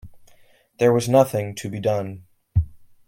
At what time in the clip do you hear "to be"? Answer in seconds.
1.57-1.79